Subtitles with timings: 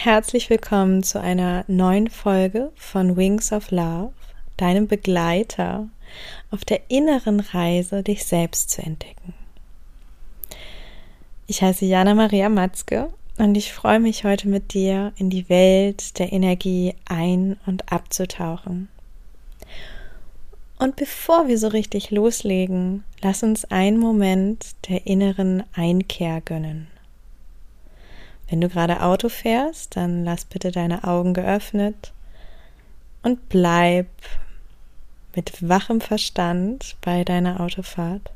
[0.00, 4.12] Herzlich willkommen zu einer neuen Folge von Wings of Love,
[4.56, 5.88] deinem Begleiter
[6.52, 9.34] auf der inneren Reise, dich selbst zu entdecken.
[11.48, 16.20] Ich heiße Jana Maria Matzke und ich freue mich heute mit dir in die Welt
[16.20, 18.88] der Energie ein- und abzutauchen.
[20.78, 26.86] Und bevor wir so richtig loslegen, lass uns einen Moment der inneren Einkehr gönnen.
[28.48, 32.12] Wenn du gerade Auto fährst, dann lass bitte deine Augen geöffnet
[33.22, 34.08] und bleib
[35.34, 38.32] mit wachem Verstand bei deiner Autofahrt.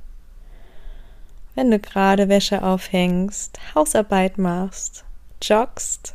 [1.55, 5.05] Wenn du gerade Wäsche aufhängst, Hausarbeit machst,
[5.43, 6.15] joggst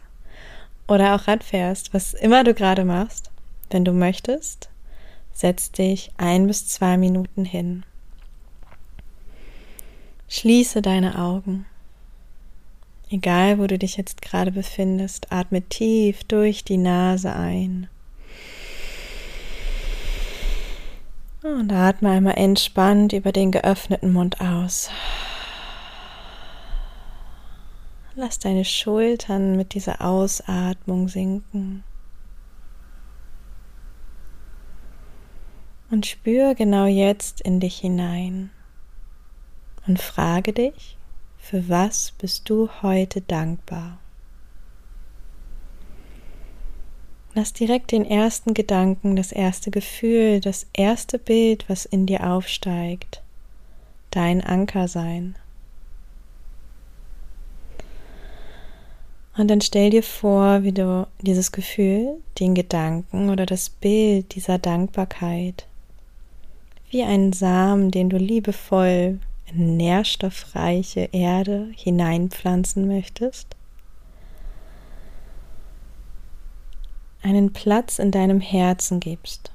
[0.88, 3.32] oder auch Rad fährst, was immer du gerade machst,
[3.70, 4.70] wenn du möchtest,
[5.34, 7.84] setz dich ein bis zwei Minuten hin.
[10.30, 11.66] Schließe deine Augen.
[13.10, 17.88] Egal, wo du dich jetzt gerade befindest, atme tief durch die Nase ein.
[21.42, 24.90] Und atme einmal entspannt über den geöffneten Mund aus.
[28.16, 31.86] Lass deine Schultern mit dieser Ausatmung sinken.
[35.90, 38.50] Und spür genau jetzt in dich hinein.
[39.86, 40.97] Und frage dich,
[41.50, 44.00] für was bist du heute dankbar?
[47.34, 53.22] Lass direkt den ersten Gedanken, das erste Gefühl, das erste Bild, was in dir aufsteigt,
[54.12, 55.38] dein Anker sein.
[59.38, 64.58] Und dann stell dir vor, wie du dieses Gefühl, den Gedanken oder das Bild dieser
[64.58, 65.66] Dankbarkeit
[66.90, 69.20] wie einen Samen, den du liebevoll
[69.54, 73.56] nährstoffreiche Erde hineinpflanzen möchtest,
[77.22, 79.52] einen Platz in deinem Herzen gibst.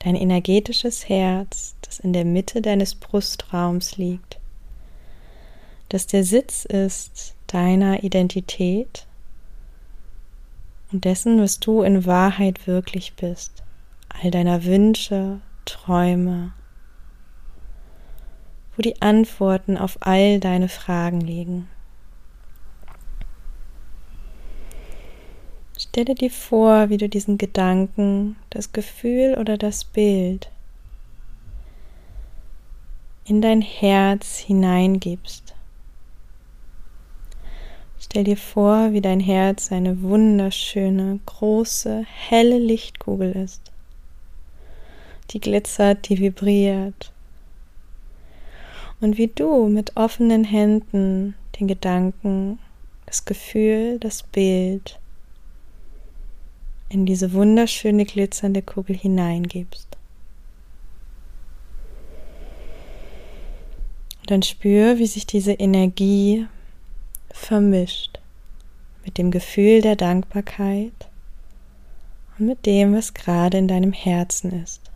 [0.00, 4.38] Dein energetisches Herz, das in der Mitte deines Brustraums liegt,
[5.88, 9.06] das der Sitz ist deiner Identität
[10.92, 13.62] und dessen, was du in Wahrheit wirklich bist,
[14.08, 16.52] all deiner Wünsche, Träume,
[18.74, 21.68] wo die Antworten auf all deine Fragen liegen.
[25.78, 30.50] Stelle dir vor, wie du diesen Gedanken, das Gefühl oder das Bild
[33.26, 35.54] in dein Herz hineingibst.
[38.00, 43.67] Stell dir vor, wie dein Herz eine wunderschöne, große, helle Lichtkugel ist
[45.30, 47.12] die glitzert, die vibriert.
[49.00, 52.58] Und wie du mit offenen Händen den Gedanken,
[53.06, 54.98] das Gefühl, das Bild
[56.88, 59.96] in diese wunderschöne glitzernde Kugel hineingibst.
[64.20, 66.46] Und dann spür, wie sich diese Energie
[67.30, 68.18] vermischt
[69.04, 71.08] mit dem Gefühl der Dankbarkeit
[72.38, 74.87] und mit dem, was gerade in deinem Herzen ist.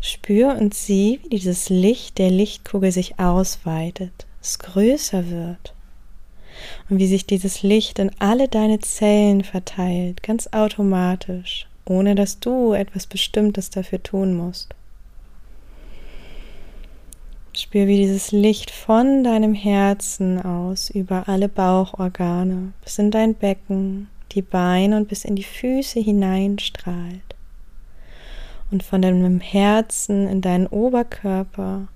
[0.00, 5.74] Spür und sieh, wie dieses Licht der Lichtkugel sich ausweitet, es größer wird
[6.88, 12.74] und wie sich dieses Licht in alle deine Zellen verteilt, ganz automatisch, ohne dass du
[12.74, 14.74] etwas Bestimmtes dafür tun musst.
[17.52, 24.08] Spür, wie dieses Licht von deinem Herzen aus über alle Bauchorgane bis in dein Becken,
[24.30, 27.27] die Beine und bis in die Füße hineinstrahlt
[28.70, 31.88] und von deinem Herzen in deinen Oberkörper,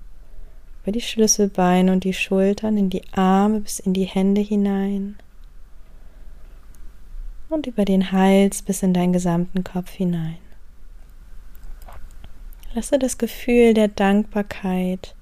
[0.81, 5.17] über die Schlüsselbeine und die Schultern, in die Arme bis in die Hände hinein
[7.49, 10.37] und über den Hals bis in deinen gesamten Kopf hinein.
[12.73, 15.15] Lasse das Gefühl der Dankbarkeit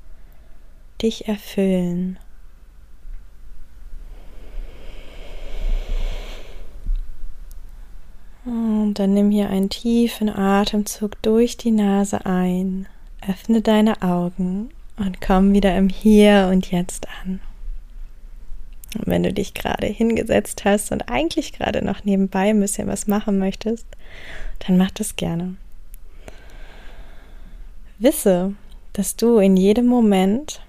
[1.02, 2.18] dich erfüllen.
[8.43, 12.88] Und dann nimm hier einen tiefen Atemzug durch die Nase ein,
[13.28, 17.40] öffne deine Augen und komm wieder im Hier und Jetzt an.
[18.97, 23.08] Und wenn du dich gerade hingesetzt hast und eigentlich gerade noch nebenbei ein bisschen was
[23.08, 23.85] machen möchtest,
[24.59, 25.55] dann mach das gerne.
[27.99, 28.55] Wisse,
[28.94, 30.61] dass du in jedem Moment,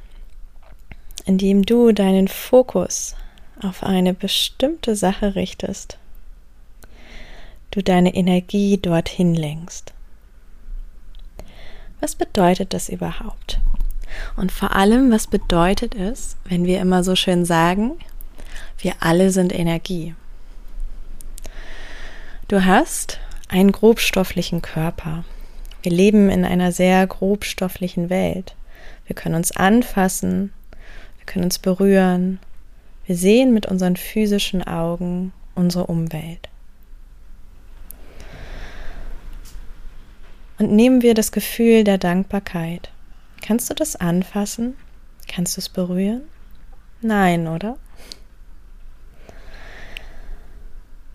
[1.25, 3.17] in dem du deinen Fokus
[3.61, 5.99] auf eine bestimmte Sache richtest,
[7.73, 9.93] du deine Energie dorthin lenkst.
[12.01, 13.59] Was bedeutet das überhaupt?
[14.37, 17.93] Und vor allem, was bedeutet es, wenn wir immer so schön sagen,
[18.79, 20.15] wir alle sind Energie.
[22.49, 25.25] Du hast einen grobstofflichen Körper.
[25.83, 28.55] Wir leben in einer sehr grobstofflichen Welt.
[29.07, 30.53] Wir können uns anfassen,
[31.19, 32.39] wir können uns berühren,
[33.07, 36.49] wir sehen mit unseren physischen Augen unsere Umwelt.
[40.63, 42.93] Und nehmen wir das Gefühl der Dankbarkeit.
[43.45, 44.77] Kannst du das anfassen?
[45.27, 46.23] Kannst du es berühren?
[47.01, 47.79] Nein, oder?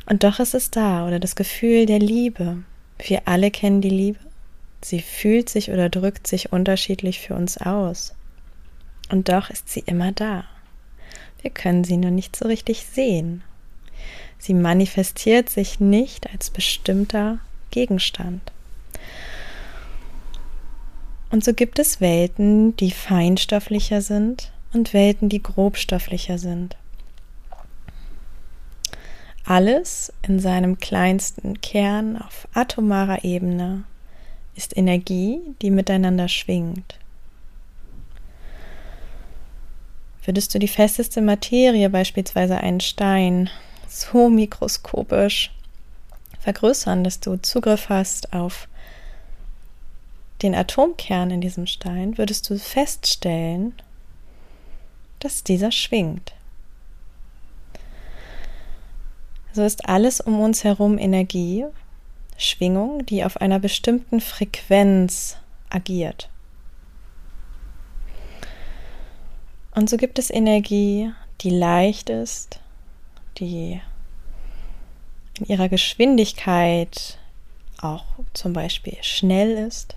[0.05, 2.57] Und doch ist es da, oder das Gefühl der Liebe.
[2.99, 4.19] Wir alle kennen die Liebe.
[4.81, 8.15] Sie fühlt sich oder drückt sich unterschiedlich für uns aus.
[9.09, 10.43] Und doch ist sie immer da.
[11.41, 13.45] Wir können sie nur nicht so richtig sehen.
[14.39, 17.39] Sie manifestiert sich nicht als bestimmter
[17.71, 18.51] Gegenstand.
[21.29, 26.77] Und so gibt es Welten, die feinstofflicher sind und Welten, die grobstofflicher sind.
[29.45, 33.83] Alles in seinem kleinsten Kern auf atomarer Ebene
[34.55, 36.99] ist Energie, die miteinander schwingt.
[40.25, 43.49] Würdest du die festeste Materie, beispielsweise einen Stein,
[43.87, 45.51] so mikroskopisch
[46.39, 48.67] vergrößern, dass du Zugriff hast auf
[50.41, 53.73] den Atomkern in diesem Stein, würdest du feststellen,
[55.19, 56.33] dass dieser schwingt.
[59.53, 61.65] So ist alles um uns herum Energie,
[62.37, 65.37] Schwingung, die auf einer bestimmten Frequenz
[65.69, 66.29] agiert.
[69.73, 71.11] Und so gibt es Energie,
[71.41, 72.59] die leicht ist,
[73.37, 73.81] die
[75.39, 77.19] in ihrer Geschwindigkeit
[77.79, 79.95] auch zum Beispiel schnell ist.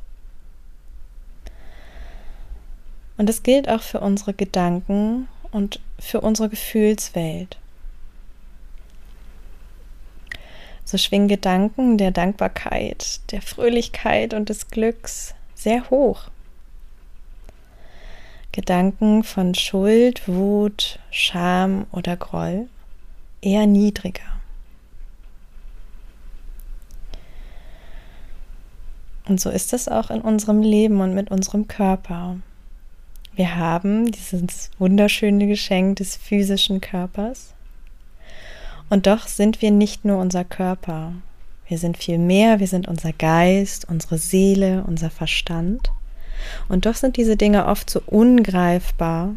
[3.20, 7.58] Und das gilt auch für unsere Gedanken und für unsere Gefühlswelt.
[10.86, 16.30] So schwingen Gedanken der Dankbarkeit, der Fröhlichkeit und des Glücks sehr hoch.
[18.52, 22.68] Gedanken von Schuld, Wut, Scham oder Groll
[23.42, 24.40] eher niedriger.
[29.28, 32.38] Und so ist es auch in unserem Leben und mit unserem Körper.
[33.40, 37.54] Wir haben dieses wunderschöne Geschenk des physischen Körpers.
[38.90, 41.14] Und doch sind wir nicht nur unser Körper.
[41.66, 45.90] Wir sind viel mehr, wir sind unser Geist, unsere Seele, unser Verstand.
[46.68, 49.36] Und doch sind diese Dinge oft so ungreifbar,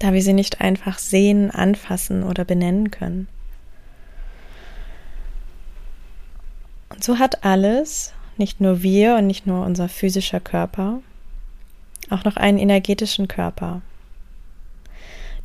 [0.00, 3.28] da wir sie nicht einfach sehen, anfassen oder benennen können.
[6.88, 11.02] Und so hat alles, nicht nur wir und nicht nur unser physischer Körper,
[12.10, 13.82] auch noch einen energetischen Körper,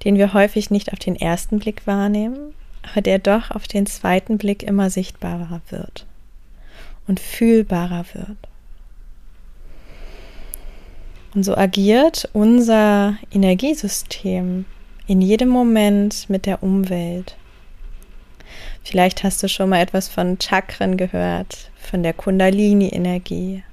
[0.03, 2.53] den wir häufig nicht auf den ersten Blick wahrnehmen,
[2.83, 6.05] aber der doch auf den zweiten Blick immer sichtbarer wird
[7.07, 8.37] und fühlbarer wird.
[11.35, 14.65] Und so agiert unser Energiesystem
[15.07, 17.35] in jedem Moment mit der Umwelt.
[18.83, 23.63] Vielleicht hast du schon mal etwas von Chakren gehört, von der Kundalini-Energie.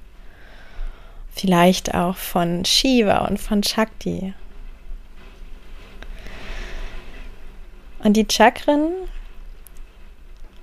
[1.37, 4.33] Vielleicht auch von Shiva und von Shakti.
[7.99, 8.89] Und die Chakren,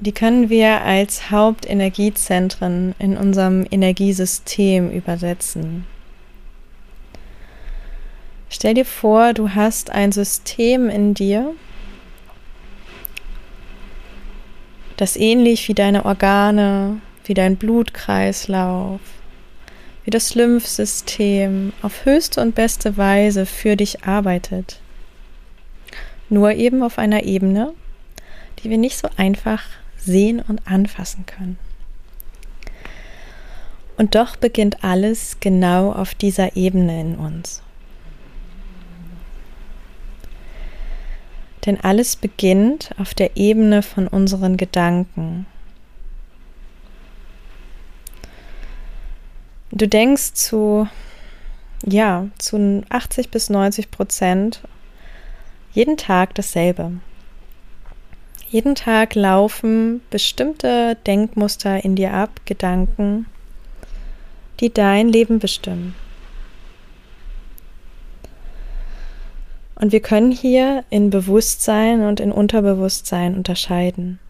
[0.00, 5.87] die können wir als Hauptenergiezentren in unserem Energiesystem übersetzen.
[8.50, 11.54] Stell dir vor, du hast ein System in dir,
[14.96, 19.00] das ähnlich wie deine Organe, wie dein Blutkreislauf,
[20.04, 24.80] wie das Lymphsystem auf höchste und beste Weise für dich arbeitet.
[26.28, 27.73] Nur eben auf einer Ebene,
[28.58, 29.62] die wir nicht so einfach
[29.96, 31.58] sehen und anfassen können.
[33.96, 37.62] Und doch beginnt alles genau auf dieser Ebene in uns.
[41.64, 45.46] Denn alles beginnt auf der Ebene von unseren Gedanken.
[49.76, 50.86] Du denkst zu,
[51.84, 54.60] ja, zu 80 bis 90 Prozent
[55.72, 56.92] jeden Tag dasselbe.
[58.48, 63.26] Jeden Tag laufen bestimmte Denkmuster in dir ab, Gedanken,
[64.60, 65.96] die dein Leben bestimmen.
[69.74, 74.20] Und wir können hier in Bewusstsein und in Unterbewusstsein unterscheiden.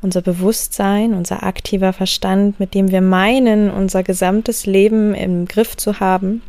[0.00, 6.00] Unser Bewusstsein, unser aktiver Verstand, mit dem wir meinen, unser gesamtes Leben im Griff zu
[6.00, 6.42] haben,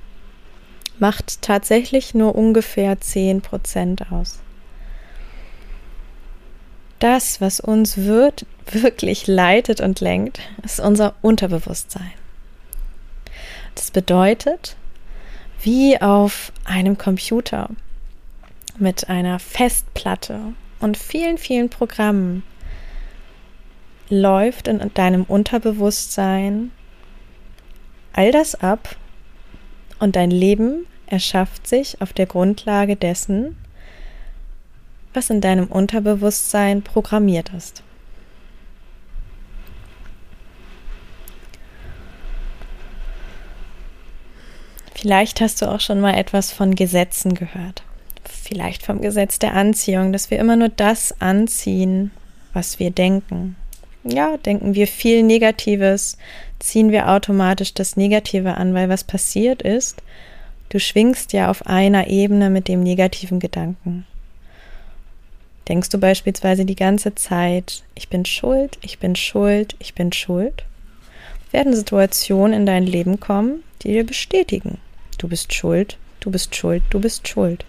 [1.00, 4.40] macht tatsächlich nur ungefähr 10 Prozent aus.
[7.00, 12.12] Das, was uns wird, wirklich leitet und lenkt, ist unser Unterbewusstsein.
[13.74, 14.76] Das bedeutet,
[15.64, 17.70] wie auf einem Computer
[18.78, 20.40] mit einer Festplatte
[20.82, 22.44] und vielen, vielen Programmen
[24.10, 26.72] läuft in deinem Unterbewusstsein
[28.14, 28.96] all das ab
[30.00, 33.56] und dein Leben erschafft sich auf der Grundlage dessen,
[35.14, 37.84] was in deinem Unterbewusstsein programmiert ist.
[44.94, 47.84] Vielleicht hast du auch schon mal etwas von Gesetzen gehört.
[48.26, 52.12] Vielleicht vom Gesetz der Anziehung, dass wir immer nur das anziehen,
[52.52, 53.56] was wir denken.
[54.04, 56.18] Ja, denken wir viel Negatives,
[56.60, 60.02] ziehen wir automatisch das Negative an, weil was passiert ist,
[60.70, 64.06] du schwingst ja auf einer Ebene mit dem negativen Gedanken.
[65.68, 70.66] Denkst du beispielsweise die ganze Zeit, ich bin schuld, ich bin schuld, ich bin schuld,
[71.52, 74.80] werden Situationen in dein Leben kommen, die dir bestätigen,
[75.18, 77.66] du bist schuld, du bist schuld, du bist schuld.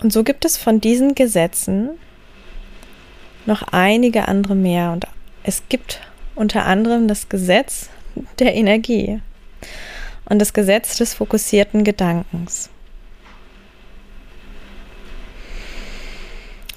[0.00, 1.90] Und so gibt es von diesen Gesetzen
[3.46, 4.92] noch einige andere mehr.
[4.92, 5.06] Und
[5.42, 6.00] es gibt
[6.34, 7.88] unter anderem das Gesetz
[8.38, 9.20] der Energie
[10.26, 12.70] und das Gesetz des fokussierten Gedankens.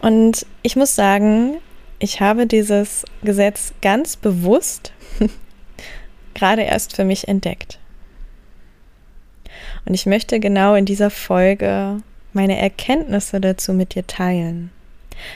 [0.02, 1.58] Und ich muss sagen,
[2.00, 4.94] ich habe dieses Gesetz ganz bewusst
[6.34, 7.78] gerade erst für mich entdeckt.
[9.86, 12.02] Und ich möchte genau in dieser Folge
[12.34, 14.72] meine Erkenntnisse dazu mit dir teilen.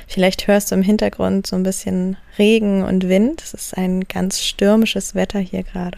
[0.07, 3.41] Vielleicht hörst du im Hintergrund so ein bisschen Regen und Wind.
[3.43, 5.97] Es ist ein ganz stürmisches Wetter hier gerade.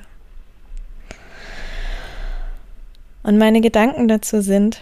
[3.23, 4.81] Und meine Gedanken dazu sind,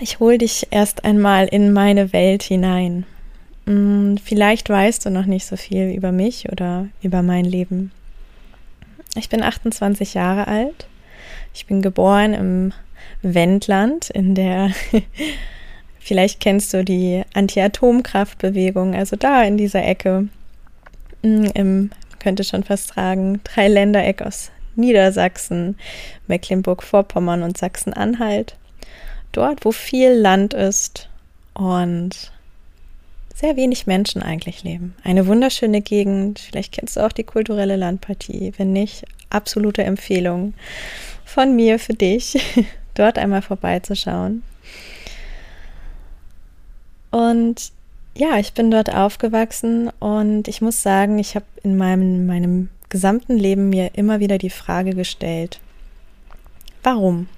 [0.00, 3.06] ich hole dich erst einmal in meine Welt hinein.
[3.66, 7.92] Hm, vielleicht weißt du noch nicht so viel über mich oder über mein Leben.
[9.14, 10.88] Ich bin 28 Jahre alt.
[11.54, 12.72] Ich bin geboren im
[13.24, 14.70] Wendland, in der,
[15.98, 20.28] vielleicht kennst du die Anti-Atomkraftbewegung, also da in dieser Ecke,
[21.22, 25.76] mm, im, könnte schon fast sagen, Dreiländereck aus Niedersachsen,
[26.26, 28.56] Mecklenburg-Vorpommern und Sachsen-Anhalt.
[29.32, 31.08] Dort, wo viel Land ist
[31.54, 32.32] und
[33.34, 34.94] sehr wenig Menschen eigentlich leben.
[35.02, 36.38] Eine wunderschöne Gegend.
[36.38, 38.52] Vielleicht kennst du auch die kulturelle Landpartie.
[38.56, 40.54] Wenn nicht, absolute Empfehlung
[41.24, 42.38] von mir für dich.
[42.94, 44.42] dort einmal vorbeizuschauen.
[47.10, 47.72] Und
[48.16, 53.36] ja, ich bin dort aufgewachsen und ich muss sagen, ich habe in meinem, meinem gesamten
[53.36, 55.60] Leben mir immer wieder die Frage gestellt,
[56.82, 57.28] warum?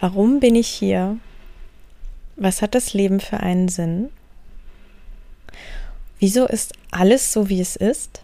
[0.00, 1.18] Warum bin ich hier?
[2.36, 4.10] Was hat das Leben für einen Sinn?
[6.18, 8.22] Wieso ist alles so, wie es ist?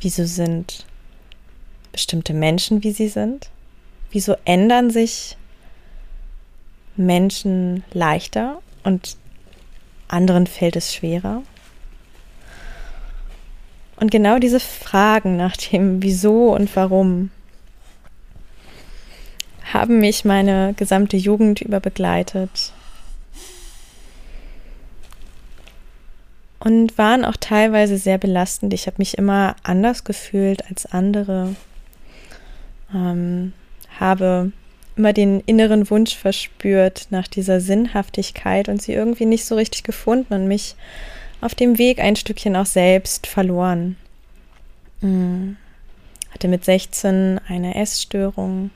[0.00, 0.86] Wieso sind
[1.92, 3.50] bestimmte Menschen, wie sie sind?
[4.14, 5.36] Wieso ändern sich
[6.94, 9.16] Menschen leichter und
[10.06, 11.42] anderen fällt es schwerer?
[13.96, 17.32] Und genau diese Fragen nach dem Wieso und Warum
[19.72, 22.72] haben mich meine gesamte Jugend über begleitet
[26.60, 28.74] und waren auch teilweise sehr belastend.
[28.74, 31.56] Ich habe mich immer anders gefühlt als andere.
[32.94, 33.52] Ähm,
[33.98, 34.52] habe
[34.96, 40.34] immer den inneren Wunsch verspürt nach dieser Sinnhaftigkeit und sie irgendwie nicht so richtig gefunden
[40.34, 40.76] und mich
[41.40, 43.96] auf dem Weg ein Stückchen auch selbst verloren.
[45.00, 45.56] Hm.
[46.32, 48.70] Hatte mit 16 eine Essstörung.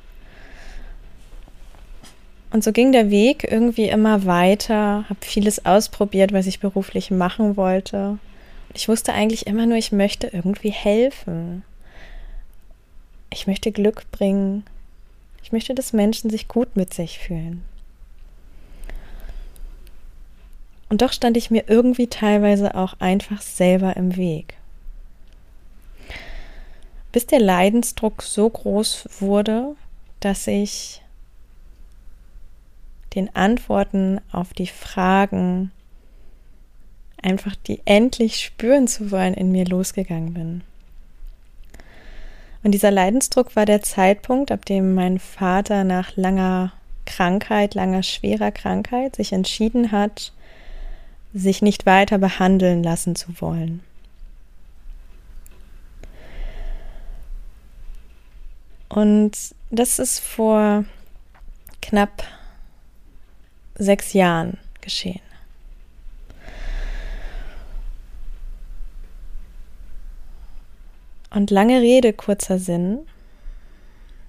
[2.51, 7.57] Und so ging der Weg irgendwie immer weiter, habe vieles ausprobiert, was ich beruflich machen
[7.57, 8.19] wollte.
[8.69, 11.63] Und ich wusste eigentlich immer nur, ich möchte irgendwie helfen.
[13.31, 14.65] Ich möchte Glück bringen,
[15.43, 17.65] ich möchte, dass Menschen sich gut mit sich fühlen.
[20.89, 24.55] Und doch stand ich mir irgendwie teilweise auch einfach selber im Weg.
[27.13, 29.77] Bis der Leidensdruck so groß wurde,
[30.21, 31.03] dass ich
[33.15, 35.73] den Antworten auf die Fragen
[37.23, 40.63] einfach die endlich spüren zu wollen in mir losgegangen bin.
[42.63, 46.73] Und dieser Leidensdruck war der Zeitpunkt, ab dem mein Vater nach langer
[47.07, 50.33] Krankheit, langer, schwerer Krankheit, sich entschieden hat,
[51.33, 53.83] sich nicht weiter behandeln lassen zu wollen.
[58.89, 59.33] Und
[59.71, 60.85] das ist vor
[61.83, 62.25] knapp
[63.77, 65.21] sechs Jahren geschehen.
[71.31, 73.01] Und lange Rede, kurzer Sinn.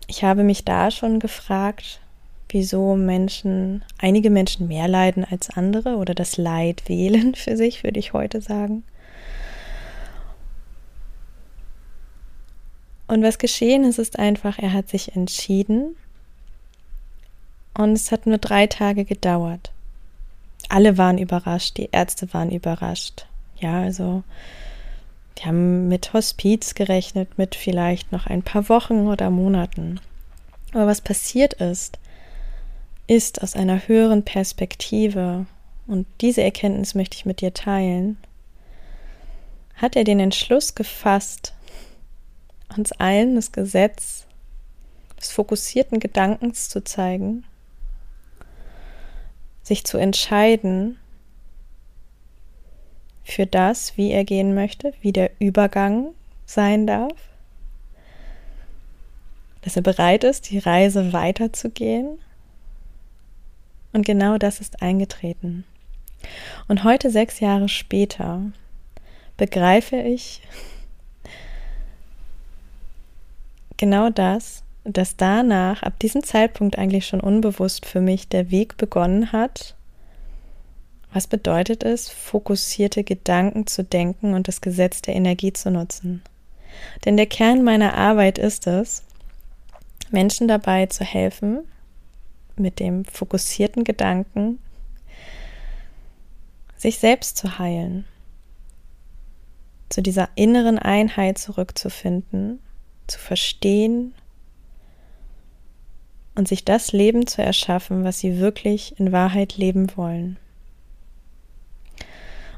[0.07, 2.01] Ich habe mich da schon gefragt,
[2.49, 7.99] wieso Menschen, einige Menschen mehr leiden als andere oder das Leid wählen für sich, würde
[7.99, 8.83] ich heute sagen.
[13.07, 15.95] Und was geschehen ist, ist einfach, er hat sich entschieden
[17.73, 19.71] und es hat nur drei Tage gedauert.
[20.69, 23.25] Alle waren überrascht, die Ärzte waren überrascht.
[23.59, 24.23] Ja, also
[25.39, 29.99] die haben mit Hospiz gerechnet, mit vielleicht noch ein paar Wochen oder Monaten.
[30.73, 31.97] Aber was passiert ist,
[33.07, 35.45] ist aus einer höheren Perspektive,
[35.87, 38.17] und diese Erkenntnis möchte ich mit dir teilen,
[39.75, 41.53] hat er den Entschluss gefasst,
[42.77, 44.25] uns allen das Gesetz
[45.19, 47.45] des fokussierten Gedankens zu zeigen,
[49.63, 50.97] sich zu entscheiden
[53.31, 56.13] für das, wie er gehen möchte, wie der Übergang
[56.45, 57.13] sein darf,
[59.61, 62.19] dass er bereit ist, die Reise weiterzugehen
[63.93, 65.65] und genau das ist eingetreten.
[66.67, 68.41] Und heute, sechs Jahre später,
[69.37, 70.41] begreife ich
[73.77, 79.31] genau das, dass danach, ab diesem Zeitpunkt eigentlich schon unbewusst für mich der Weg begonnen
[79.31, 79.75] hat.
[81.11, 86.21] Was bedeutet es, fokussierte Gedanken zu denken und das Gesetz der Energie zu nutzen?
[87.05, 89.03] Denn der Kern meiner Arbeit ist es,
[90.11, 91.65] Menschen dabei zu helfen,
[92.55, 94.59] mit dem fokussierten Gedanken
[96.75, 98.05] sich selbst zu heilen,
[99.89, 102.59] zu dieser inneren Einheit zurückzufinden,
[103.07, 104.13] zu verstehen
[106.35, 110.37] und sich das Leben zu erschaffen, was sie wirklich in Wahrheit leben wollen.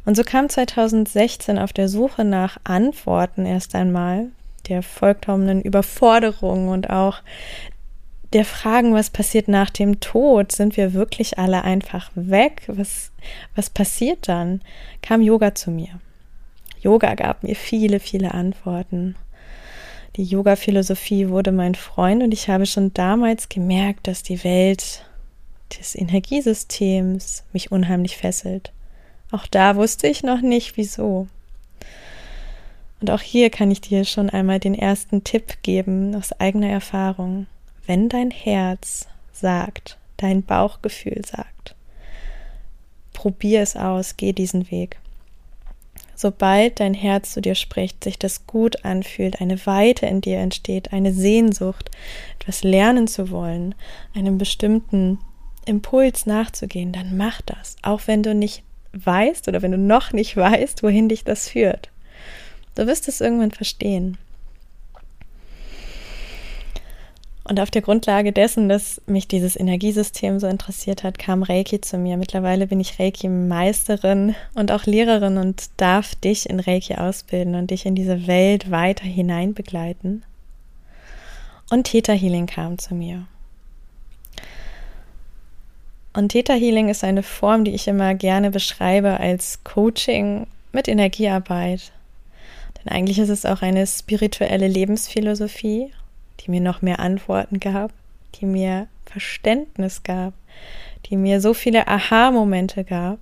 [0.05, 4.27] Und so kam 2016 auf der Suche nach Antworten erst einmal
[4.67, 7.21] der vollkommenen Überforderung und auch
[8.33, 10.51] der Fragen, was passiert nach dem Tod?
[10.51, 12.63] Sind wir wirklich alle einfach weg?
[12.67, 13.11] Was,
[13.55, 14.61] was passiert dann?
[15.01, 15.99] Kam Yoga zu mir.
[16.79, 19.15] Yoga gab mir viele, viele Antworten.
[20.15, 25.05] Die Yoga-Philosophie wurde mein Freund und ich habe schon damals gemerkt, dass die Welt
[25.77, 28.71] des Energiesystems mich unheimlich fesselt.
[29.31, 31.27] Auch da wusste ich noch nicht, wieso.
[32.99, 37.47] Und auch hier kann ich dir schon einmal den ersten Tipp geben aus eigener Erfahrung
[37.85, 41.75] wenn dein Herz sagt, dein Bauchgefühl sagt,
[43.13, 44.97] probier es aus, geh diesen Weg.
[46.15, 50.93] Sobald dein Herz zu dir spricht, sich das gut anfühlt, eine Weite in dir entsteht,
[50.93, 51.89] eine Sehnsucht,
[52.39, 53.73] etwas lernen zu wollen,
[54.13, 55.17] einem bestimmten
[55.65, 60.35] Impuls nachzugehen, dann mach das, auch wenn du nicht weißt oder wenn du noch nicht
[60.37, 61.89] weißt, wohin dich das führt.
[62.75, 64.17] Du wirst es irgendwann verstehen.
[67.43, 71.97] Und auf der Grundlage dessen, dass mich dieses Energiesystem so interessiert hat, kam Reiki zu
[71.97, 72.15] mir.
[72.15, 77.85] Mittlerweile bin ich Reiki-Meisterin und auch Lehrerin und darf dich in Reiki ausbilden und dich
[77.85, 80.23] in diese Welt weiter hinein begleiten.
[81.69, 83.25] Und Theta Healing kam zu mir.
[86.13, 91.91] Und Theta Healing ist eine Form, die ich immer gerne beschreibe als Coaching mit Energiearbeit.
[92.77, 95.91] Denn eigentlich ist es auch eine spirituelle Lebensphilosophie
[96.41, 97.91] die mir noch mehr Antworten gab,
[98.35, 100.33] die mir Verständnis gab,
[101.07, 103.19] die mir so viele Aha-Momente gab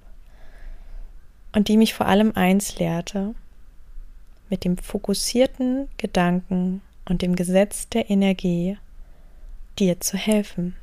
[1.54, 3.34] und die mich vor allem eins lehrte,
[4.50, 8.78] mit dem fokussierten Gedanken und dem Gesetz der Energie
[9.78, 10.76] dir zu helfen.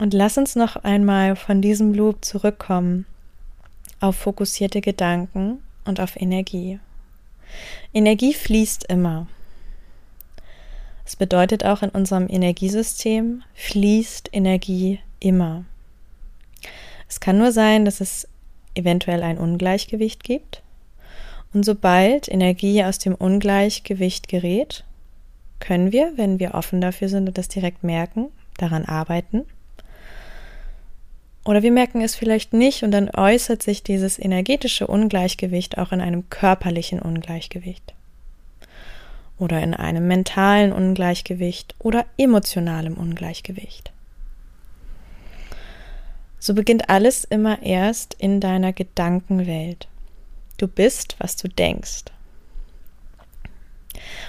[0.00, 3.04] Und lass uns noch einmal von diesem Loop zurückkommen
[4.00, 6.80] auf fokussierte Gedanken und auf Energie.
[7.92, 9.26] Energie fließt immer.
[11.04, 15.66] Es bedeutet auch in unserem Energiesystem fließt Energie immer.
[17.06, 18.26] Es kann nur sein, dass es
[18.74, 20.62] eventuell ein Ungleichgewicht gibt.
[21.52, 24.82] Und sobald Energie aus dem Ungleichgewicht gerät,
[25.58, 29.44] können wir, wenn wir offen dafür sind und das direkt merken, daran arbeiten
[31.50, 36.00] oder wir merken es vielleicht nicht und dann äußert sich dieses energetische Ungleichgewicht auch in
[36.00, 37.92] einem körperlichen Ungleichgewicht.
[39.36, 43.90] oder in einem mentalen Ungleichgewicht oder emotionalem Ungleichgewicht.
[46.38, 49.88] So beginnt alles immer erst in deiner Gedankenwelt.
[50.56, 52.04] Du bist, was du denkst.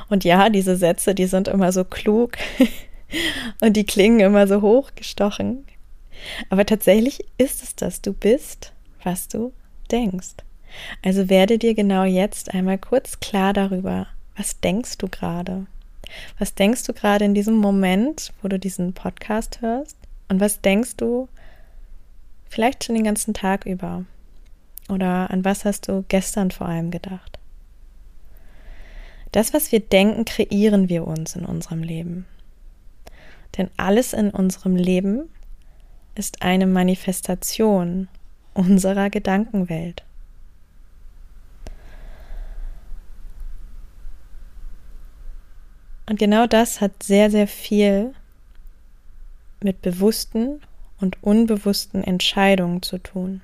[0.09, 2.37] Und ja, diese Sätze, die sind immer so klug
[3.61, 5.65] und die klingen immer so hochgestochen.
[6.49, 8.01] Aber tatsächlich ist es das.
[8.01, 9.53] Du bist, was du
[9.91, 10.35] denkst.
[11.03, 15.65] Also werde dir genau jetzt einmal kurz klar darüber, was denkst du gerade?
[16.39, 19.97] Was denkst du gerade in diesem Moment, wo du diesen Podcast hörst?
[20.29, 21.27] Und was denkst du
[22.49, 24.05] vielleicht schon den ganzen Tag über?
[24.89, 27.39] Oder an was hast du gestern vor allem gedacht?
[29.31, 32.25] Das, was wir denken, kreieren wir uns in unserem Leben.
[33.57, 35.29] Denn alles in unserem Leben
[36.15, 38.07] ist eine Manifestation
[38.53, 40.03] unserer Gedankenwelt.
[46.07, 48.13] Und genau das hat sehr, sehr viel
[49.61, 50.61] mit bewussten
[50.99, 53.41] und unbewussten Entscheidungen zu tun.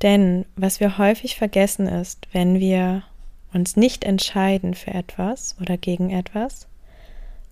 [0.00, 3.02] Denn was wir häufig vergessen ist, wenn wir
[3.52, 6.66] uns nicht entscheiden für etwas oder gegen etwas,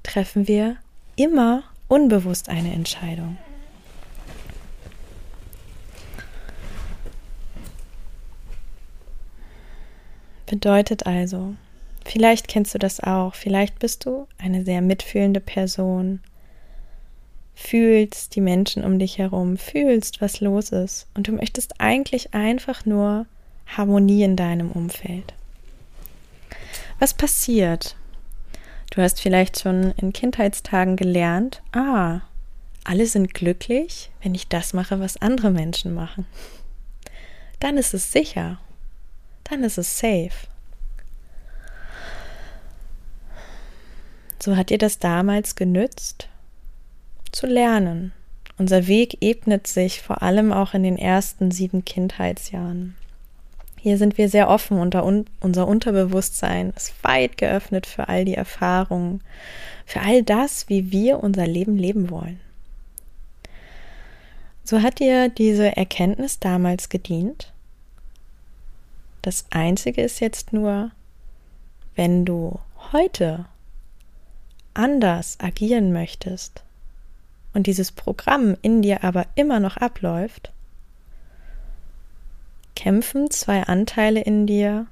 [0.03, 0.77] treffen wir
[1.17, 3.37] immer unbewusst eine Entscheidung.
[10.47, 11.55] Bedeutet also,
[12.05, 13.35] Vielleicht kennst du das auch.
[13.35, 16.21] Vielleicht bist du eine sehr mitfühlende Person.
[17.55, 21.07] Fühlst die Menschen um dich herum, fühlst, was los ist.
[21.15, 23.27] Und du möchtest eigentlich einfach nur
[23.67, 25.33] Harmonie in deinem Umfeld.
[26.99, 27.97] Was passiert?
[28.93, 32.21] Du hast vielleicht schon in Kindheitstagen gelernt, ah,
[32.85, 36.27] alle sind glücklich, wenn ich das mache, was andere Menschen machen.
[37.59, 38.59] Dann ist es sicher.
[39.45, 40.47] Dann ist es safe.
[44.39, 46.29] So hat dir das damals genützt,
[47.31, 48.13] zu lernen.
[48.59, 52.95] Unser Weg ebnet sich vor allem auch in den ersten sieben Kindheitsjahren.
[53.83, 54.95] Hier sind wir sehr offen und
[55.41, 59.23] unser Unterbewusstsein ist weit geöffnet für all die Erfahrungen,
[59.87, 62.39] für all das, wie wir unser Leben leben wollen.
[64.63, 67.53] So hat dir diese Erkenntnis damals gedient.
[69.21, 70.93] Das Einzige ist jetzt nur,
[71.97, 72.61] wenn du
[72.93, 73.47] heute
[74.75, 76.63] anders agieren möchtest
[77.53, 80.53] und dieses Programm in dir aber immer noch abläuft,
[82.75, 84.87] kämpfen zwei Anteile in dir,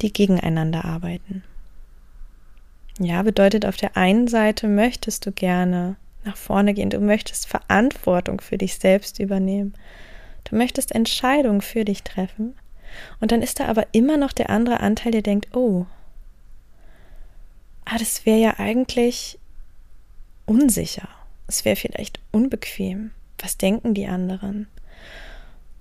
[0.00, 1.42] die gegeneinander arbeiten.
[2.98, 8.40] Ja, bedeutet auf der einen Seite möchtest du gerne nach vorne gehen, du möchtest Verantwortung
[8.40, 9.74] für dich selbst übernehmen,
[10.44, 12.54] du möchtest Entscheidungen für dich treffen,
[13.20, 15.86] und dann ist da aber immer noch der andere Anteil, der denkt, oh,
[17.84, 19.38] ah, das wäre ja eigentlich
[20.46, 21.08] unsicher.
[21.46, 23.12] Es wäre vielleicht unbequem.
[23.38, 24.68] Was denken die anderen?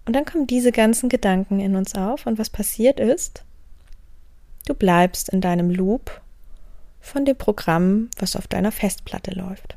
[0.08, 3.44] Und dann kommen diese ganzen Gedanken in uns auf und was passiert ist,
[4.66, 6.22] du bleibst in deinem Loop
[7.02, 9.76] von dem Programm, was auf deiner Festplatte läuft.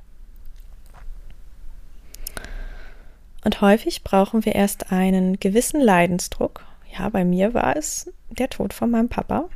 [3.44, 6.64] Und häufig brauchen wir erst einen gewissen Leidensdruck.
[6.96, 9.48] Ja, bei mir war es der Tod von meinem Papa,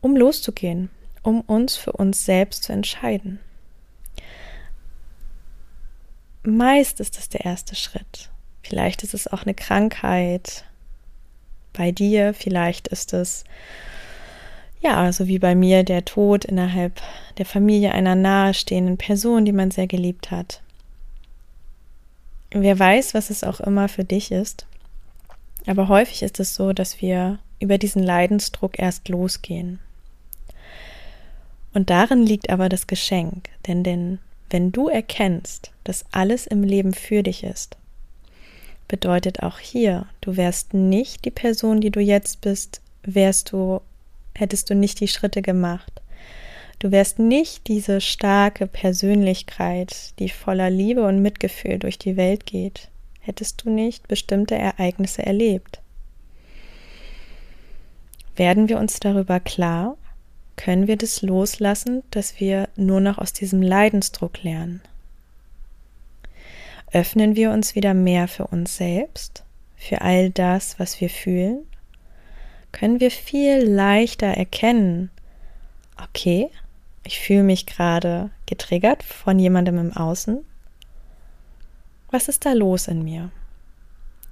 [0.00, 0.88] um loszugehen,
[1.22, 3.40] um uns für uns selbst zu entscheiden.
[6.44, 8.30] Meist ist es der erste Schritt.
[8.62, 10.64] Vielleicht ist es auch eine Krankheit
[11.72, 13.44] bei dir, vielleicht ist es
[14.80, 17.00] ja, so wie bei mir der Tod innerhalb
[17.36, 20.62] der Familie einer nahestehenden Person, die man sehr geliebt hat.
[22.50, 24.66] Wer weiß, was es auch immer für dich ist.
[25.66, 29.78] Aber häufig ist es so, dass wir über diesen Leidensdruck erst losgehen.
[31.74, 34.18] Und darin liegt aber das Geschenk, denn, denn
[34.48, 37.76] wenn du erkennst, dass alles im Leben für dich ist,
[38.90, 43.80] bedeutet auch hier, du wärst nicht die Person, die du jetzt bist, wärst du,
[44.34, 46.02] hättest du nicht die Schritte gemacht.
[46.80, 52.88] Du wärst nicht diese starke Persönlichkeit, die voller Liebe und Mitgefühl durch die Welt geht,
[53.20, 55.80] hättest du nicht bestimmte Ereignisse erlebt.
[58.34, 59.96] Werden wir uns darüber klar,
[60.56, 64.82] können wir das loslassen, dass wir nur noch aus diesem Leidensdruck lernen?
[66.92, 69.44] Öffnen wir uns wieder mehr für uns selbst,
[69.76, 71.66] für all das, was wir fühlen?
[72.72, 75.10] Können wir viel leichter erkennen,
[76.02, 76.50] okay,
[77.04, 80.44] ich fühle mich gerade getriggert von jemandem im Außen.
[82.10, 83.30] Was ist da los in mir?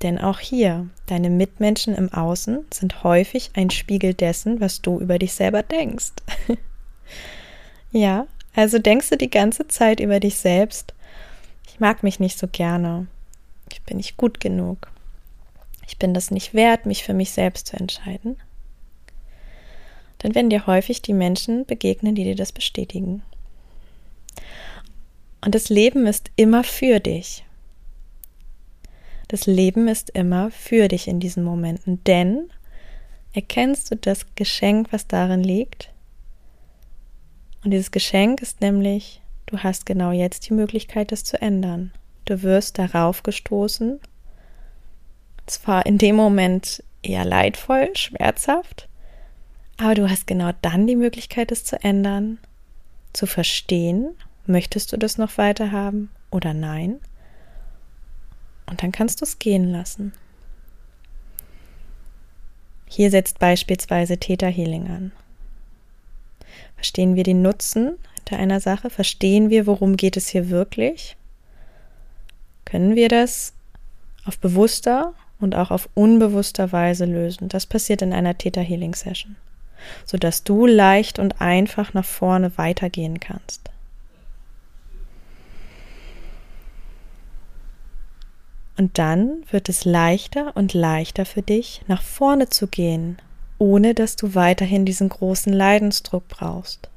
[0.02, 5.18] Denn auch hier, deine Mitmenschen im Außen sind häufig ein Spiegel dessen, was du über
[5.18, 6.12] dich selber denkst.
[7.90, 10.94] ja, also denkst du die ganze Zeit über dich selbst,
[11.78, 13.06] ich mag mich nicht so gerne,
[13.70, 14.90] ich bin nicht gut genug,
[15.86, 18.36] ich bin das nicht wert, mich für mich selbst zu entscheiden,
[20.18, 23.22] dann werden dir häufig die Menschen begegnen, die dir das bestätigen.
[25.40, 27.44] Und das Leben ist immer für dich.
[29.28, 32.50] Das Leben ist immer für dich in diesen Momenten, denn
[33.34, 35.92] erkennst du das Geschenk, was darin liegt?
[37.62, 41.92] Und dieses Geschenk ist nämlich, du hast genau jetzt die Möglichkeit, das zu ändern.
[42.24, 44.00] Du wirst darauf gestoßen,
[45.46, 48.88] zwar in dem Moment eher leidvoll, schmerzhaft,
[49.78, 52.38] aber du hast genau dann die Möglichkeit, es zu ändern,
[53.12, 54.14] zu verstehen,
[54.46, 57.00] möchtest du das noch weiter haben oder nein?
[58.66, 60.12] Und dann kannst du es gehen lassen.
[62.86, 65.12] Hier setzt beispielsweise Theta Healing an.
[66.74, 67.96] Verstehen wir den Nutzen
[68.28, 68.90] hinter einer Sache?
[68.90, 71.16] Verstehen wir, worum geht es hier wirklich?
[72.64, 73.54] Können wir das
[74.24, 77.48] auf bewusster und auch auf unbewusster Weise lösen?
[77.48, 79.36] Das passiert in einer Theta Healing Session,
[80.04, 83.70] sodass du leicht und einfach nach vorne weitergehen kannst.
[88.76, 93.18] Und dann wird es leichter und leichter für dich, nach vorne zu gehen,
[93.58, 96.88] ohne dass du weiterhin diesen großen Leidensdruck brauchst.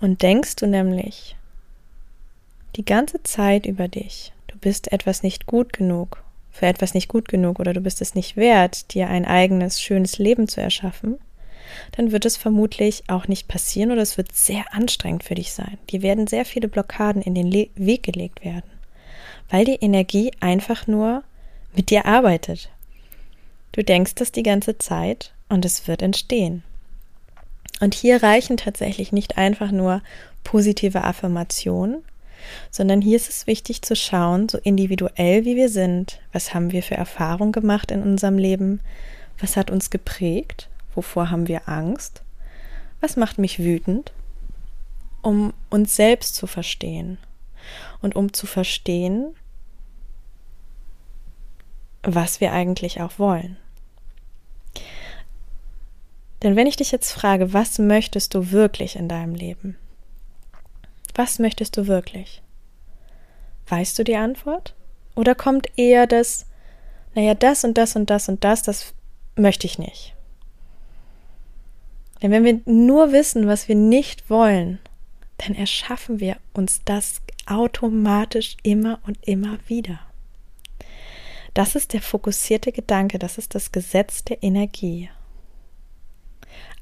[0.00, 1.36] Und denkst du nämlich
[2.76, 7.28] die ganze Zeit über dich, du bist etwas nicht gut genug, für etwas nicht gut
[7.28, 11.18] genug oder du bist es nicht wert, dir ein eigenes, schönes Leben zu erschaffen,
[11.92, 15.78] dann wird es vermutlich auch nicht passieren oder es wird sehr anstrengend für dich sein.
[15.90, 18.70] Dir werden sehr viele Blockaden in den Le Weg gelegt werden,
[19.50, 21.22] weil die Energie einfach nur
[21.74, 22.70] mit dir arbeitet.
[23.72, 26.62] Du denkst das die ganze Zeit und es wird entstehen.
[27.80, 30.02] Und hier reichen tatsächlich nicht einfach nur
[30.44, 32.02] positive Affirmationen,
[32.70, 36.82] sondern hier ist es wichtig zu schauen, so individuell wie wir sind, was haben wir
[36.82, 38.80] für Erfahrungen gemacht in unserem Leben,
[39.38, 42.22] was hat uns geprägt Wovor haben wir Angst?
[43.00, 44.12] Was macht mich wütend?
[45.22, 47.18] Um uns selbst zu verstehen
[48.02, 49.36] und um zu verstehen,
[52.02, 53.56] was wir eigentlich auch wollen.
[56.42, 59.76] Denn wenn ich dich jetzt frage, was möchtest du wirklich in deinem Leben?
[61.14, 62.42] Was möchtest du wirklich?
[63.66, 64.74] Weißt du die Antwort?
[65.16, 66.46] Oder kommt eher das,
[67.14, 68.94] naja, das und das und das und das, das
[69.34, 70.14] möchte ich nicht.
[72.22, 74.78] Denn wenn wir nur wissen, was wir nicht wollen,
[75.38, 80.00] dann erschaffen wir uns das automatisch immer und immer wieder.
[81.54, 85.10] Das ist der fokussierte Gedanke, das ist das Gesetz der Energie.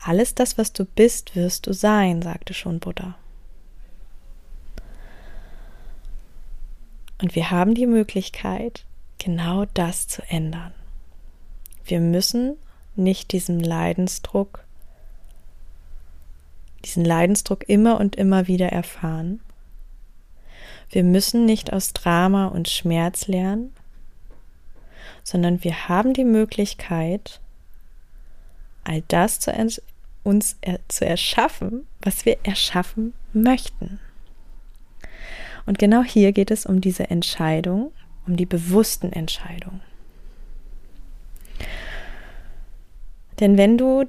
[0.02, 3.16] Alles das, was du bist, wirst du sein, sagte schon Buddha.
[7.20, 8.84] Und wir haben die Möglichkeit,
[9.18, 10.74] genau das zu ändern.
[11.84, 12.56] Wir müssen
[12.94, 14.66] nicht diesem Leidensdruck
[16.86, 19.40] diesen Leidensdruck immer und immer wieder erfahren.
[20.88, 23.74] Wir müssen nicht aus Drama und Schmerz lernen,
[25.24, 27.40] sondern wir haben die Möglichkeit,
[28.86, 29.52] all das zu
[30.22, 34.00] uns er zu erschaffen, was wir erschaffen möchten.
[35.66, 37.92] Und genau hier geht es um diese Entscheidung,
[38.26, 39.80] um die bewussten Entscheidungen.
[43.40, 44.04] Denn wenn du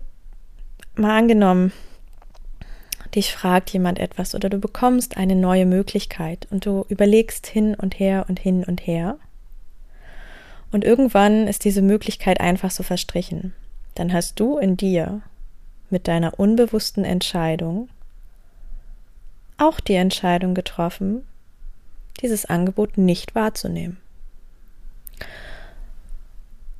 [0.95, 1.73] mal angenommen,
[3.15, 7.99] dich fragt jemand etwas oder du bekommst eine neue Möglichkeit und du überlegst hin und
[7.99, 9.17] her und hin und her.
[10.71, 13.53] Und irgendwann ist diese Möglichkeit einfach so verstrichen.
[13.97, 15.21] Dann hast du in dir
[15.89, 17.89] mit deiner unbewussten Entscheidung
[19.57, 21.25] auch die Entscheidung getroffen,
[22.21, 23.97] dieses Angebot nicht wahrzunehmen.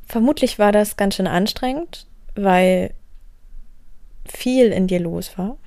[0.06, 2.94] Vermutlich war das ganz schön anstrengend, weil
[4.26, 5.58] viel in dir los war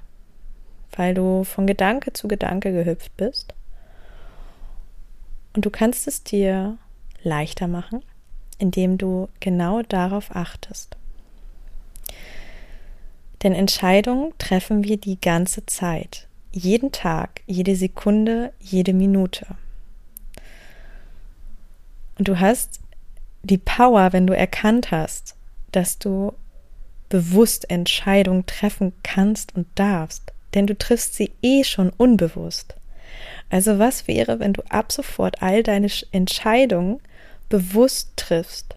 [0.96, 3.54] weil du von Gedanke zu Gedanke gehüpft bist.
[5.54, 6.78] Und du kannst es dir
[7.22, 8.02] leichter machen,
[8.58, 10.96] indem du genau darauf achtest.
[13.42, 19.46] Denn Entscheidungen treffen wir die ganze Zeit, jeden Tag, jede Sekunde, jede Minute.
[22.18, 22.80] Und du hast
[23.42, 25.36] die Power, wenn du erkannt hast,
[25.72, 26.34] dass du
[27.08, 32.74] bewusst Entscheidungen treffen kannst und darfst, denn du triffst sie eh schon unbewusst.
[33.48, 37.00] Also was wäre, wenn du ab sofort all deine Entscheidungen
[37.48, 38.76] bewusst triffst?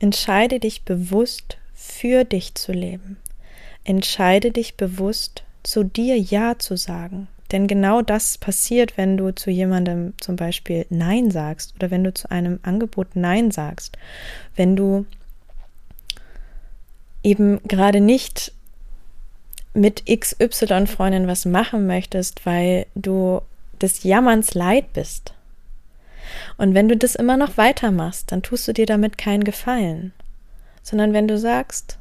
[0.00, 1.58] Entscheide dich bewusst
[1.90, 3.16] für dich zu leben.
[3.84, 7.28] Entscheide dich bewusst zu dir Ja zu sagen.
[7.52, 12.14] Denn genau das passiert, wenn du zu jemandem zum Beispiel Nein sagst oder wenn du
[12.14, 13.98] zu einem Angebot Nein sagst.
[14.54, 15.06] Wenn du
[17.22, 18.52] eben gerade nicht
[19.74, 23.40] mit XY-Freundin was machen möchtest, weil du
[23.80, 25.34] des Jammerns leid bist.
[26.56, 30.12] Und wenn du das immer noch weitermachst, dann tust du dir damit keinen Gefallen,
[30.82, 31.98] sondern wenn du sagst,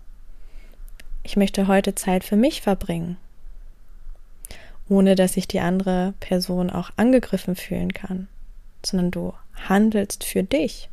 [1.24, 3.18] ich möchte heute Zeit für mich verbringen,
[4.88, 8.28] ohne dass sich die andere Person auch angegriffen fühlen kann,
[8.84, 9.34] sondern du
[9.68, 10.90] handelst für dich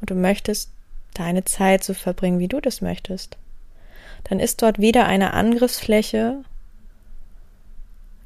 [0.00, 0.70] und du möchtest
[1.14, 3.36] deine Zeit so verbringen, wie du das möchtest
[4.24, 6.44] dann ist dort weder eine Angriffsfläche,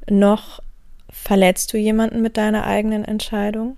[0.09, 0.61] noch
[1.11, 3.76] verletzt du jemanden mit deiner eigenen Entscheidung.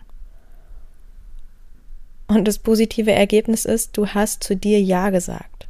[2.26, 5.68] Und das positive Ergebnis ist, du hast zu dir Ja gesagt.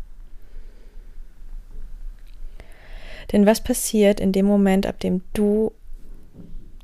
[3.32, 5.72] Denn was passiert in dem Moment, ab dem du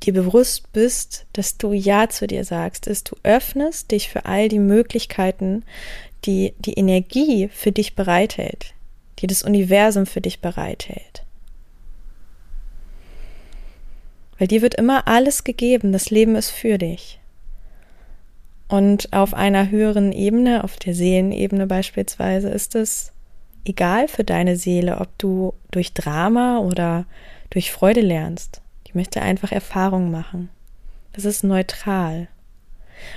[0.03, 4.49] dir bewusst bist, dass du Ja zu dir sagst, ist, du öffnest dich für all
[4.49, 5.63] die Möglichkeiten,
[6.25, 8.73] die die Energie für dich bereithält,
[9.19, 11.23] die das Universum für dich bereithält.
[14.37, 17.20] Weil dir wird immer alles gegeben, das Leben ist für dich.
[18.71, 23.11] Und auf einer höheren Ebene, auf der Seelenebene beispielsweise, ist es
[23.65, 27.03] egal für deine Seele, ob du durch Drama oder
[27.49, 28.61] durch Freude lernst.
[28.87, 30.47] Die möchte einfach Erfahrungen machen.
[31.11, 32.29] Das ist neutral.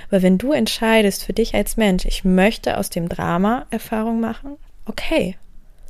[0.09, 4.57] Aber wenn du entscheidest für dich als Mensch, ich möchte aus dem Drama Erfahrung machen,
[4.85, 5.37] okay,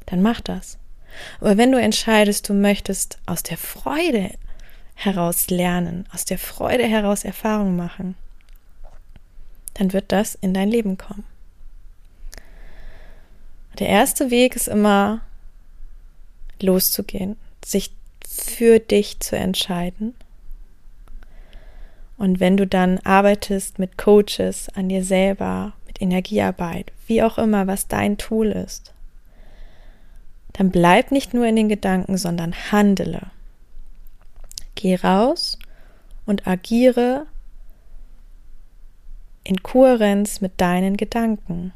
[0.05, 0.77] dann mach das.
[1.41, 4.29] Aber wenn du entscheidest, du möchtest aus der Freude
[4.93, 8.13] heraus lernen, aus der Freude heraus Erfahrung machen,
[9.75, 11.23] dann wird das in dein Leben kommen.
[13.79, 15.21] Der erste Weg ist immer
[16.61, 17.91] loszugehen, sich
[18.27, 20.15] für dich zu entscheiden.
[22.17, 27.67] Und wenn du dann arbeitest mit Coaches an dir selber, mit Energiearbeit, wie auch immer,
[27.67, 28.93] was dein Tool ist,
[30.53, 33.23] dann bleib nicht nur in den Gedanken, sondern handele.
[34.75, 35.59] Geh raus
[36.25, 37.27] und agiere
[39.45, 41.71] in Kohärenz mit deinen Gedanken.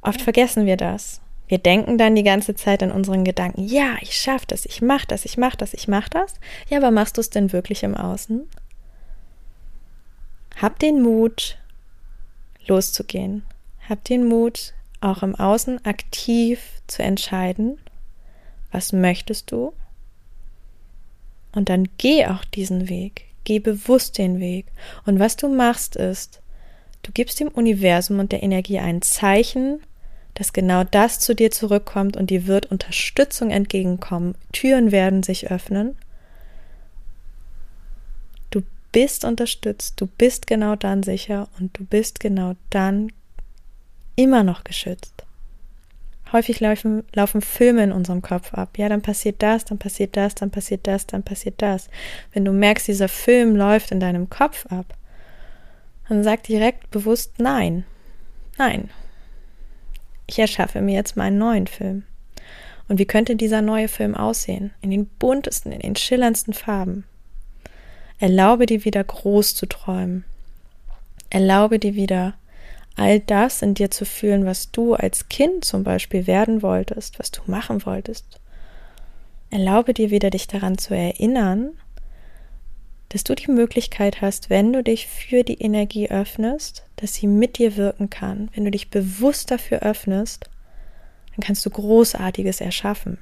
[0.00, 1.20] Oft vergessen wir das.
[1.48, 5.06] Wir denken dann die ganze Zeit an unseren Gedanken, ja, ich schaffe das, ich mache
[5.06, 6.34] das, ich mache das, ich mache das.
[6.70, 8.48] Ja, aber machst du es denn wirklich im Außen?
[10.56, 11.58] Hab den Mut,
[12.66, 13.44] loszugehen.
[13.86, 17.78] Hab den Mut, auch im Außen aktiv zu entscheiden,
[18.70, 19.74] was möchtest du?
[21.54, 24.66] Und dann geh auch diesen Weg, geh bewusst den Weg.
[25.06, 26.40] Und was du machst ist,
[27.02, 29.80] du gibst dem Universum und der Energie ein Zeichen,
[30.34, 34.34] dass genau das zu dir zurückkommt und dir wird Unterstützung entgegenkommen.
[34.52, 35.96] Türen werden sich öffnen.
[38.50, 43.12] Du bist unterstützt, du bist genau dann sicher und du bist genau dann
[44.16, 45.24] immer noch geschützt.
[46.32, 48.78] Häufig laufen, laufen Filme in unserem Kopf ab.
[48.78, 51.88] Ja, dann passiert das, dann passiert das, dann passiert das, dann passiert das.
[52.32, 54.96] Wenn du merkst, dieser Film läuft in deinem Kopf ab,
[56.08, 57.84] dann sag direkt bewusst Nein.
[58.58, 58.90] Nein.
[60.26, 62.04] Ich erschaffe mir jetzt meinen neuen Film.
[62.88, 64.72] Und wie könnte dieser neue Film aussehen?
[64.80, 67.04] In den buntesten, in den schillerndsten Farben.
[68.18, 70.24] Erlaube dir wieder groß zu träumen.
[71.30, 72.34] Erlaube dir wieder
[72.96, 77.30] all das in dir zu fühlen, was du als Kind zum Beispiel werden wolltest, was
[77.30, 78.40] du machen wolltest.
[79.50, 81.72] Erlaube dir wieder, dich daran zu erinnern,
[83.10, 87.58] dass du die Möglichkeit hast, wenn du dich für die Energie öffnest, dass sie mit
[87.58, 88.48] dir wirken kann.
[88.54, 90.48] Wenn du dich bewusst dafür öffnest,
[91.34, 93.18] dann kannst du Großartiges erschaffen.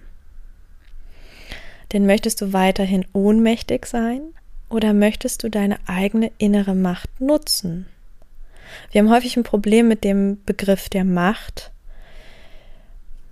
[1.92, 4.20] Denn möchtest du weiterhin ohnmächtig sein
[4.68, 7.87] oder möchtest du deine eigene innere Macht nutzen?
[8.90, 11.70] Wir haben häufig ein Problem mit dem Begriff der Macht,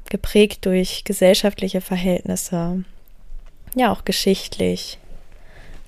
[0.08, 2.84] geprägt durch gesellschaftliche Verhältnisse,
[3.74, 4.98] ja auch geschichtlich.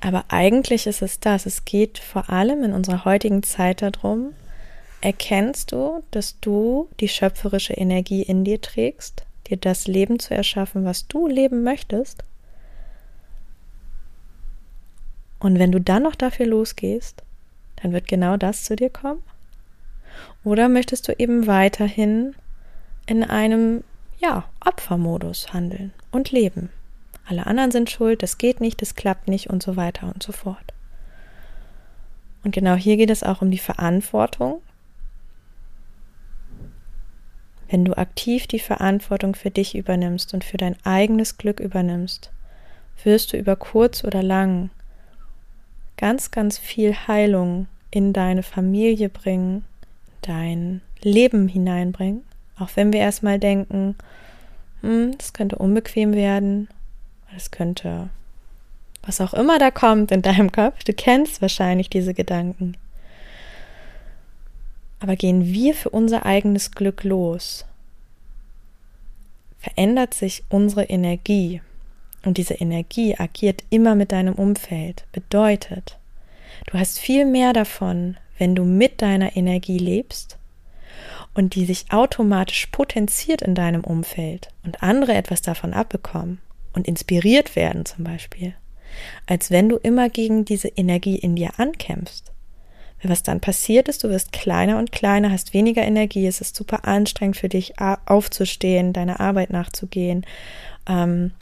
[0.01, 1.47] Aber eigentlich ist es das.
[1.47, 4.33] Es geht vor allem in unserer heutigen Zeit darum,
[5.01, 10.85] erkennst du, dass du die schöpferische Energie in dir trägst, dir das Leben zu erschaffen,
[10.85, 12.25] was du leben möchtest.
[15.39, 17.23] Und wenn du dann noch dafür losgehst,
[17.83, 19.23] dann wird genau das zu dir kommen.
[20.45, 22.35] Oder möchtest du eben weiterhin
[23.07, 23.85] in einem,
[24.19, 26.71] ja, Opfermodus handeln und leben?
[27.31, 30.33] alle anderen sind schuld, das geht nicht, das klappt nicht und so weiter und so
[30.33, 30.75] fort.
[32.43, 34.61] Und genau hier geht es auch um die Verantwortung.
[37.69, 42.33] Wenn du aktiv die Verantwortung für dich übernimmst und für dein eigenes Glück übernimmst,
[43.05, 44.71] wirst du über kurz oder lang
[45.97, 49.65] ganz, ganz viel Heilung in deine Familie bringen,
[50.23, 52.23] dein Leben hineinbringen.
[52.59, 53.97] Auch wenn wir erstmal denken,
[54.83, 56.69] hm, das könnte unbequem werden,
[57.33, 58.11] das könnte
[59.03, 62.77] was auch immer da kommt in deinem Kopf, du kennst wahrscheinlich diese Gedanken.
[65.01, 67.65] Aber gehen wir für unser eigenes Glück los,
[69.59, 71.63] verändert sich unsere Energie.
[72.23, 75.05] Und diese Energie agiert immer mit deinem Umfeld.
[75.13, 75.97] Bedeutet,
[76.67, 80.39] du hast viel mehr davon, wenn du mit deiner Energie lebst
[81.35, 86.41] und die sich automatisch potenziert in deinem Umfeld und andere etwas davon abbekommen
[86.73, 88.55] und inspiriert werden zum Beispiel,
[89.27, 92.33] als wenn du immer gegen diese Energie in dir ankämpfst.
[93.03, 96.87] Was dann passiert ist, du wirst kleiner und kleiner, hast weniger Energie, es ist super
[96.87, 100.27] anstrengend für dich aufzustehen, deiner Arbeit nachzugehen.
[100.87, 101.33] Ähm,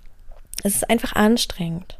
[0.62, 1.99] es ist einfach anstrengend.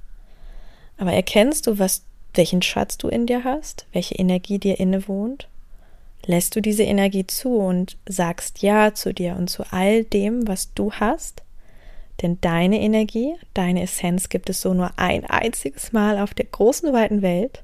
[0.97, 2.05] Aber erkennst du, was,
[2.39, 5.49] welchen Schatz du in dir hast, welche Energie dir innewohnt?
[6.25, 10.73] Lässt du diese Energie zu und sagst Ja zu dir und zu all dem, was
[10.73, 11.43] du hast?
[12.23, 16.93] Denn deine Energie, deine Essenz gibt es so nur ein einziges Mal auf der großen,
[16.93, 17.63] weiten Welt.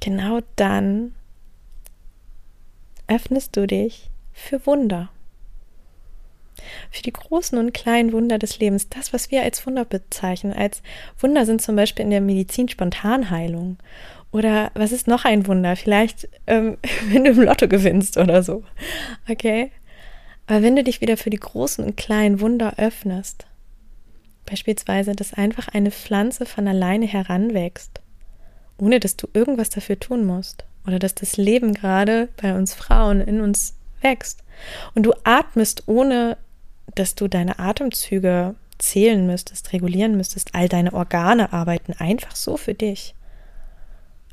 [0.00, 1.14] Genau dann
[3.06, 5.10] öffnest du dich für Wunder.
[6.90, 10.52] Für die großen und kleinen Wunder des Lebens, das, was wir als Wunder bezeichnen.
[10.52, 10.82] Als
[11.18, 13.78] Wunder sind zum Beispiel in der Medizin Spontanheilung.
[14.32, 15.76] Oder was ist noch ein Wunder?
[15.76, 16.78] Vielleicht, ähm,
[17.10, 18.62] wenn du im Lotto gewinnst oder so.
[19.28, 19.70] Okay?
[20.46, 23.46] Aber wenn du dich wieder für die großen und kleinen Wunder öffnest,
[24.46, 28.00] beispielsweise, dass einfach eine Pflanze von alleine heranwächst,
[28.78, 33.20] ohne dass du irgendwas dafür tun musst, oder dass das Leben gerade bei uns Frauen
[33.20, 34.42] in uns wächst,
[34.94, 36.36] und du atmest, ohne
[36.94, 42.74] dass du deine Atemzüge zählen müsstest, regulieren müsstest, all deine Organe arbeiten einfach so für
[42.74, 43.14] dich.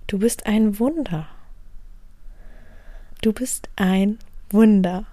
[0.08, 1.28] Du bist ein Wunder.
[3.22, 5.06] Du bist ein Wunder.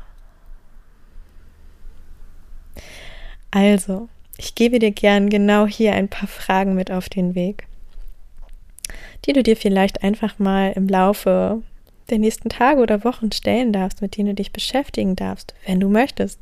[3.51, 7.67] Also, ich gebe dir gern genau hier ein paar Fragen mit auf den Weg,
[9.25, 11.63] die du dir vielleicht einfach mal im Laufe
[12.11, 15.89] der nächsten Tage oder Wochen stellen darfst, mit denen du dich beschäftigen darfst, wenn du
[15.89, 16.39] möchtest.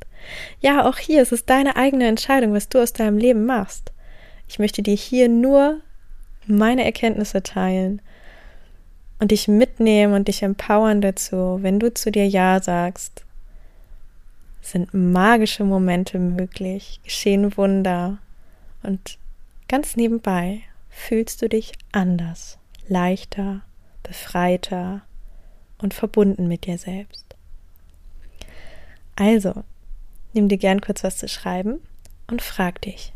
[0.61, 3.93] Ja, auch hier ist es deine eigene Entscheidung, was du aus deinem Leben machst.
[4.49, 5.81] Ich möchte dir hier nur
[6.47, 8.03] meine Erkenntnisse teilen
[9.21, 13.25] und dich mitnehmen und dich empowern dazu, wenn du zu dir Ja sagst
[14.63, 18.19] sind magische Momente möglich, geschehen Wunder
[18.83, 19.19] und
[19.69, 22.59] ganz nebenbei fühlst du dich anders,
[22.89, 23.63] leichter,
[24.03, 25.03] befreiter
[25.83, 27.37] und verbunden mit dir selbst.
[29.17, 29.65] Also,
[30.33, 31.81] nimm dir gern kurz was zu schreiben
[32.29, 33.13] und frag dich,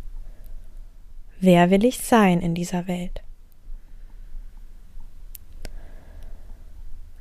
[1.41, 3.23] wer will ich sein in dieser Welt?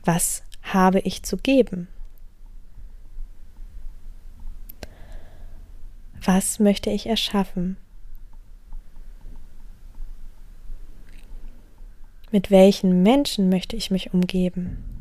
[0.03, 1.87] Was habe ich zu geben?
[6.21, 7.77] Was möchte ich erschaffen?
[12.31, 14.94] Mit welchen Menschen möchte ich mich umgeben?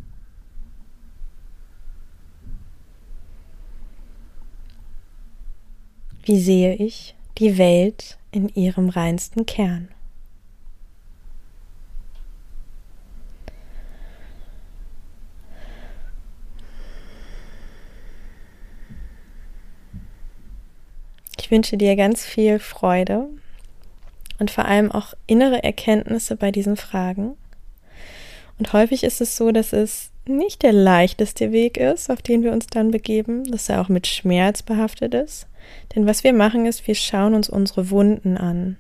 [6.26, 9.88] Wie sehe ich die Welt in ihrem reinsten Kern?
[21.38, 23.28] Ich wünsche dir ganz viel Freude
[24.38, 27.36] und vor allem auch innere Erkenntnisse bei diesen Fragen.
[28.58, 32.52] Und häufig ist es so, dass es nicht der leichteste Weg ist, auf den wir
[32.52, 35.46] uns dann begeben, dass er auch mit Schmerz behaftet ist.
[35.94, 38.76] Denn was wir machen ist, wir schauen uns unsere Wunden an,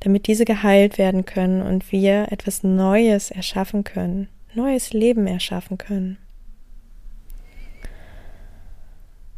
[0.00, 6.18] damit diese geheilt werden können und wir etwas Neues erschaffen können, neues Leben erschaffen können.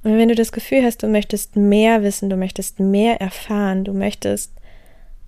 [0.02, 3.94] Und wenn du das Gefühl hast, du möchtest mehr wissen, du möchtest mehr erfahren, du
[3.94, 4.52] möchtest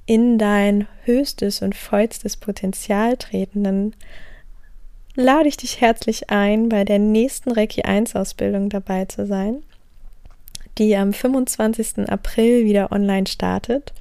[0.05, 3.95] in dein höchstes und vollstes Potenzial treten, dann
[5.15, 9.63] lade ich dich herzlich ein, bei der nächsten Reiki 1 Ausbildung dabei zu sein,
[10.79, 12.09] die am 25.
[12.09, 13.93] April wieder online startet.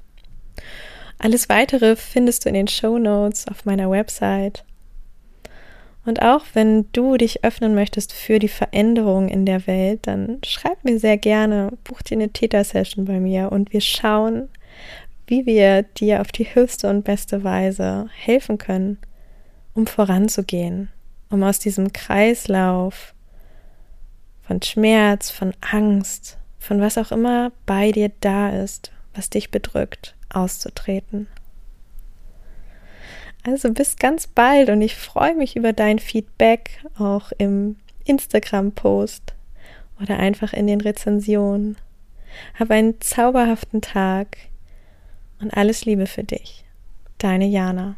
[1.18, 4.64] Alles weitere findest du in den Show Notes auf meiner Website.
[6.06, 10.84] Und auch wenn du dich öffnen möchtest für die Veränderung in der Welt, dann schreib
[10.84, 14.50] mir sehr gerne, buch dir eine Theta-Session bei mir und wir schauen,
[15.26, 19.00] wie wir dir auf die höchste und beste Weise helfen können,
[19.74, 20.90] um voranzugehen,
[21.32, 23.16] um aus diesem Kreislauf
[24.44, 30.16] von Schmerz, von Angst, von was auch immer bei dir da ist, was dich bedrückt,
[30.30, 31.28] auszutreten.
[33.44, 39.36] Also bis ganz bald und ich freue mich über dein Feedback auch im Instagram-Post
[40.02, 41.78] oder einfach in den Rezensionen.
[42.60, 44.38] Hab einen zauberhaften Tag
[45.40, 46.66] und alles Liebe für dich.
[47.20, 47.96] Deine Jana.